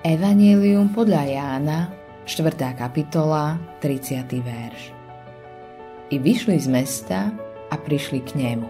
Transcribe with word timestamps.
Evangelium 0.00 0.96
podľa 0.96 1.28
Jána, 1.28 1.92
4. 2.24 2.56
kapitola, 2.72 3.60
30. 3.84 4.32
verš. 4.40 4.96
I 6.08 6.16
vyšli 6.16 6.56
z 6.56 6.72
mesta 6.72 7.28
a 7.68 7.76
prišli 7.76 8.24
k 8.24 8.32
nemu. 8.32 8.64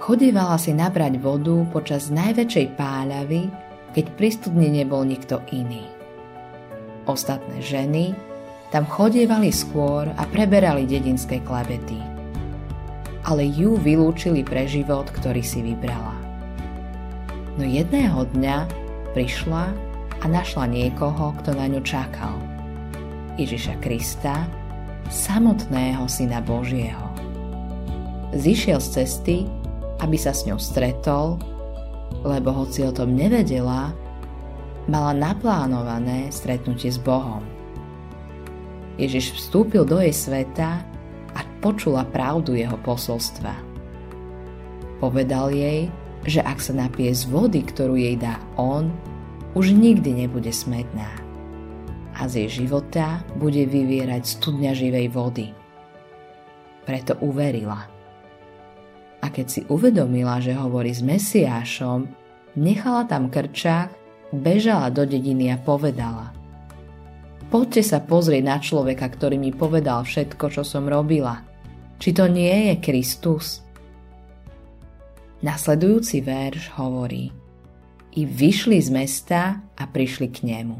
Chodievala 0.00 0.56
si 0.56 0.72
nabrať 0.72 1.20
vodu 1.20 1.68
počas 1.68 2.08
najväčšej 2.08 2.66
páľavy, 2.80 3.52
keď 3.92 4.04
pri 4.16 4.28
studni 4.32 4.72
nebol 4.72 5.04
nikto 5.04 5.44
iný. 5.52 5.84
Ostatné 7.04 7.60
ženy 7.60 8.16
tam 8.72 8.88
chodievali 8.88 9.52
skôr 9.52 10.08
a 10.16 10.24
preberali 10.32 10.88
dedinské 10.88 11.44
klebety. 11.44 12.00
Ale 13.20 13.44
ju 13.44 13.76
vylúčili 13.76 14.40
pre 14.40 14.64
život, 14.64 15.12
ktorý 15.12 15.44
si 15.44 15.60
vybrala. 15.60 16.25
No 17.56 17.64
jedného 17.64 18.28
dňa 18.36 18.68
prišla 19.16 19.72
a 20.20 20.24
našla 20.28 20.68
niekoho, 20.68 21.32
kto 21.40 21.56
na 21.56 21.64
ňu 21.72 21.80
čakal. 21.80 22.36
Ježiša 23.40 23.80
Krista, 23.80 24.44
samotného 25.08 26.04
Syna 26.04 26.44
Božieho. 26.44 27.08
Zišiel 28.36 28.76
z 28.76 28.88
cesty, 29.00 29.36
aby 30.04 30.20
sa 30.20 30.36
s 30.36 30.44
ňou 30.44 30.60
stretol, 30.60 31.40
lebo 32.28 32.52
hoci 32.52 32.84
o 32.84 32.92
tom 32.92 33.16
nevedela, 33.16 33.88
mala 34.84 35.16
naplánované 35.16 36.28
stretnutie 36.28 36.92
s 36.92 37.00
Bohom. 37.00 37.40
Ježiš 39.00 39.32
vstúpil 39.32 39.88
do 39.88 39.96
jej 40.04 40.12
sveta 40.12 40.84
a 41.32 41.40
počula 41.64 42.04
pravdu 42.04 42.52
jeho 42.52 42.76
posolstva. 42.84 43.56
Povedal 45.00 45.56
jej, 45.56 45.88
že 46.24 46.40
ak 46.40 46.62
sa 46.62 46.72
napije 46.72 47.12
z 47.12 47.28
vody, 47.28 47.60
ktorú 47.66 47.98
jej 47.98 48.16
dá 48.16 48.40
on, 48.56 48.94
už 49.52 49.76
nikdy 49.76 50.24
nebude 50.24 50.48
smetná. 50.48 51.10
A 52.16 52.24
z 52.30 52.46
jej 52.46 52.64
života 52.64 53.20
bude 53.36 53.68
vyvierať 53.68 54.40
studňa 54.40 54.72
živej 54.72 55.06
vody. 55.12 55.52
Preto 56.88 57.20
uverila. 57.20 57.84
A 59.20 59.26
keď 59.28 59.46
si 59.50 59.60
uvedomila, 59.68 60.40
že 60.40 60.56
hovorí 60.56 60.94
s 60.94 61.04
Mesiášom, 61.04 62.08
nechala 62.56 63.04
tam 63.04 63.28
krčák, 63.28 63.92
bežala 64.32 64.88
do 64.88 65.04
dediny 65.04 65.52
a 65.52 65.60
povedala– 65.60 66.32
Poďte 67.46 67.82
sa 67.86 67.98
pozrieť 68.02 68.42
na 68.42 68.58
človeka, 68.58 69.06
ktorý 69.06 69.38
mi 69.38 69.54
povedal 69.54 70.02
všetko, 70.02 70.50
čo 70.50 70.62
som 70.66 70.90
robila. 70.90 71.46
Či 72.02 72.10
to 72.10 72.26
nie 72.26 72.74
je 72.74 72.74
Kristus? 72.82 73.62
Nasledujúci 75.44 76.24
verš 76.24 76.72
hovorí 76.80 77.32
I 78.16 78.22
vyšli 78.24 78.80
z 78.80 78.88
mesta 78.88 79.40
a 79.76 79.84
prišli 79.84 80.28
k 80.32 80.38
nemu. 80.48 80.78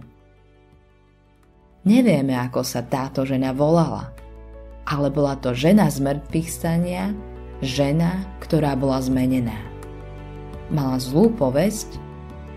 Nevieme, 1.87 2.35
ako 2.35 2.65
sa 2.67 2.83
táto 2.83 3.23
žena 3.23 3.53
volala, 3.53 4.11
ale 4.89 5.12
bola 5.12 5.39
to 5.39 5.55
žena 5.55 5.87
z 5.93 6.03
mŕtvych 6.03 6.49
stania, 6.51 7.15
žena, 7.62 8.27
ktorá 8.43 8.75
bola 8.75 8.99
zmenená. 8.99 9.61
Mala 10.73 10.99
zlú 10.99 11.31
povesť 11.31 12.07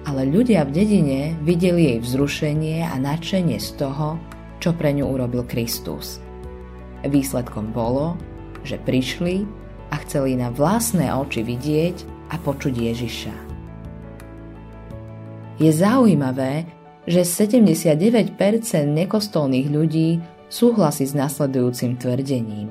ale 0.07 0.25
ľudia 0.25 0.63
v 0.63 0.71
dedine 0.73 1.21
videli 1.43 1.93
jej 1.93 1.99
vzrušenie 1.99 2.87
a 2.87 2.95
nadšenie 2.95 3.59
z 3.59 3.69
toho, 3.75 4.15
čo 4.57 4.71
pre 4.73 4.95
ňu 4.95 5.05
urobil 5.05 5.43
Kristus. 5.43 6.23
Výsledkom 7.03 7.75
bolo, 7.75 8.15
že 8.63 8.79
prišli 8.79 9.43
a 9.89 9.95
chceli 10.05 10.37
na 10.37 10.53
vlastné 10.53 11.09
oči 11.11 11.41
vidieť 11.41 12.29
a 12.33 12.35
počuť 12.37 12.73
Ježiša. 12.73 13.35
Je 15.59 15.71
zaujímavé, 15.73 16.65
že 17.09 17.25
79% 17.25 18.37
nekostolných 18.85 19.67
ľudí 19.67 20.09
súhlasí 20.47 21.09
s 21.09 21.17
nasledujúcim 21.17 21.97
tvrdením. 21.99 22.69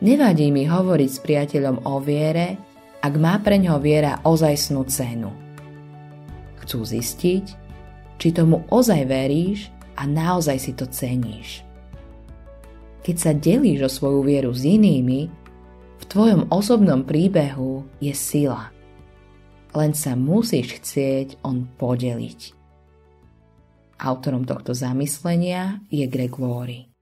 Nevadí 0.00 0.48
mi 0.54 0.64
hovoriť 0.64 1.10
s 1.10 1.18
priateľom 1.20 1.84
o 1.84 2.00
viere, 2.00 2.56
ak 3.04 3.14
má 3.20 3.36
pre 3.42 3.60
ňo 3.60 3.76
viera 3.82 4.22
ozajstnú 4.24 4.82
cenu– 4.88 5.30
Chcú 6.64 6.80
zistiť, 6.80 7.46
či 8.16 8.28
tomu 8.32 8.64
ozaj 8.72 9.04
veríš 9.04 9.68
a 10.00 10.08
naozaj 10.08 10.56
si 10.56 10.72
to 10.72 10.88
ceníš. 10.88 11.60
Keď 13.04 13.16
sa 13.20 13.36
delíš 13.36 13.84
o 13.84 13.90
svoju 13.92 14.20
vieru 14.24 14.48
s 14.56 14.64
inými, 14.64 15.28
tvojom 16.14 16.46
osobnom 16.54 17.02
príbehu 17.02 17.82
je 17.98 18.14
sila. 18.14 18.70
Len 19.74 19.90
sa 19.98 20.14
musíš 20.14 20.78
chcieť 20.78 21.42
on 21.42 21.66
podeliť. 21.66 22.54
Autorom 23.98 24.46
tohto 24.46 24.78
zamyslenia 24.78 25.82
je 25.90 26.06
Greg 26.06 26.38
Laurie. 26.38 26.93